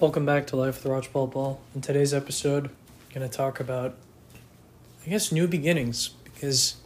[0.00, 1.60] Welcome back to Life with Rochball Ball.
[1.74, 3.96] In today's episode, I'm going to talk about,
[5.04, 6.76] I guess, new beginnings because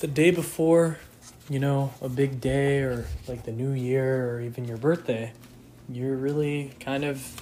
[0.00, 0.98] the day before,
[1.48, 5.32] you know, a big day or like the new year or even your birthday,
[5.88, 7.40] you're really kind of,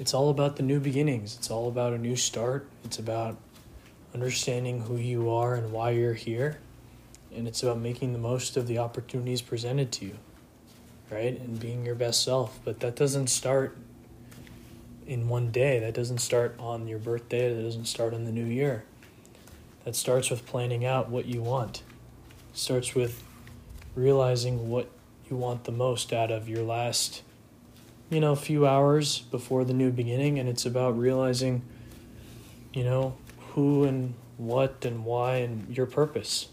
[0.00, 1.36] it's all about the new beginnings.
[1.36, 2.66] It's all about a new start.
[2.82, 3.36] It's about
[4.12, 6.58] understanding who you are and why you're here.
[7.32, 10.18] And it's about making the most of the opportunities presented to you
[11.12, 11.38] right?
[11.38, 12.58] And being your best self.
[12.64, 13.76] But that doesn't start
[15.06, 15.78] in one day.
[15.78, 17.54] That doesn't start on your birthday.
[17.54, 18.84] That doesn't start on the new year.
[19.84, 21.82] That starts with planning out what you want.
[22.52, 23.22] It starts with
[23.94, 24.90] realizing what
[25.28, 27.22] you want the most out of your last,
[28.10, 30.38] you know, few hours before the new beginning.
[30.38, 31.62] And it's about realizing,
[32.72, 33.16] you know,
[33.50, 36.48] who and what and why and your purpose,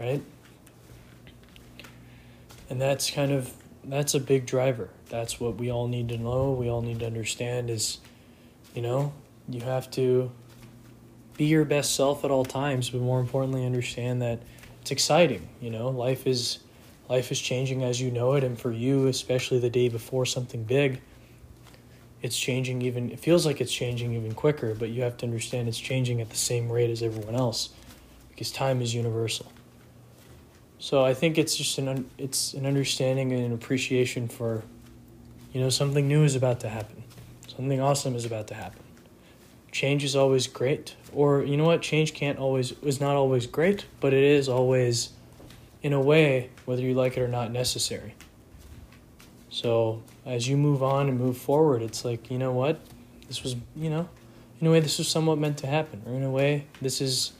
[0.00, 0.22] right?
[2.68, 3.52] And that's kind of
[3.88, 4.90] that's a big driver.
[5.08, 6.52] That's what we all need to know.
[6.52, 7.98] We all need to understand is,
[8.74, 9.12] you know,
[9.48, 10.30] you have to
[11.36, 14.40] be your best self at all times, but more importantly, understand that
[14.80, 15.48] it's exciting.
[15.60, 16.58] You know, life is
[17.08, 20.64] life is changing as you know it, and for you, especially the day before something
[20.64, 21.00] big,
[22.22, 23.10] it's changing even.
[23.10, 26.30] It feels like it's changing even quicker, but you have to understand it's changing at
[26.30, 27.70] the same rate as everyone else,
[28.30, 29.52] because time is universal.
[30.78, 34.62] So I think it's just an it's an understanding and an appreciation for,
[35.52, 37.02] you know, something new is about to happen,
[37.48, 38.82] something awesome is about to happen.
[39.72, 41.82] Change is always great, or you know what?
[41.82, 45.10] Change can't always is not always great, but it is always,
[45.82, 48.14] in a way, whether you like it or not, necessary.
[49.50, 52.80] So as you move on and move forward, it's like you know what,
[53.28, 54.08] this was you know,
[54.60, 57.32] in a way this was somewhat meant to happen, or in a way this is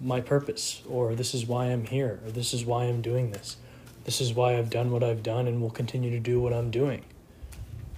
[0.00, 3.56] my purpose, or this is why I'm here, or this is why I'm doing this.
[4.04, 6.70] This is why I've done what I've done and will continue to do what I'm
[6.70, 7.04] doing.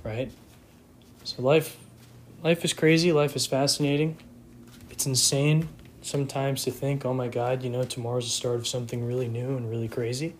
[0.05, 0.31] Right?
[1.25, 1.77] So life
[2.45, 4.17] life is crazy, life is fascinating.
[4.91, 5.69] It's insane
[6.01, 9.57] sometimes to think, "Oh my god, you know, tomorrow's the start of something really new
[9.57, 10.35] and really crazy."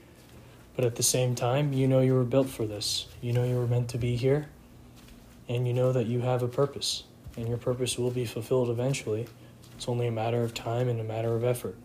[0.77, 3.07] But at the same time, you know you were built for this.
[3.21, 4.47] You know you were meant to be here.
[5.49, 7.05] And you know that you have a purpose,
[7.37, 9.27] and your purpose will be fulfilled eventually
[9.77, 11.77] it's only a matter of time and a matter of effort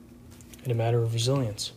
[0.63, 1.73] and a matter of resilience.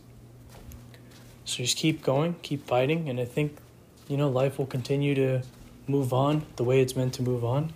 [1.45, 3.59] So just keep going, keep fighting, and I think,
[4.07, 5.43] you know, life will continue to
[5.89, 7.73] move on the way it's meant to move on.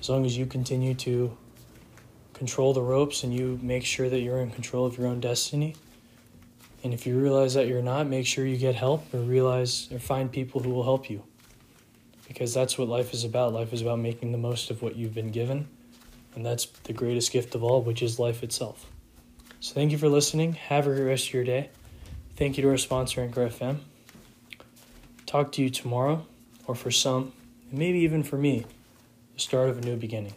[0.00, 1.36] As long as you continue to
[2.34, 5.76] control the ropes and you make sure that you're in control of your own destiny.
[6.82, 10.00] And if you realize that you're not, make sure you get help or realize or
[10.00, 11.22] find people who will help you.
[12.26, 13.52] Because that's what life is about.
[13.52, 15.68] Life is about making the most of what you've been given
[16.34, 18.86] and that's the greatest gift of all, which is life itself.
[19.60, 20.52] So thank you for listening.
[20.52, 21.70] Have a great rest of your day.
[22.36, 23.78] Thank you to our sponsor, Anchor FM.
[25.26, 26.26] Talk to you tomorrow,
[26.66, 27.32] or for some,
[27.70, 28.64] and maybe even for me,
[29.34, 30.34] the start of a new beginning.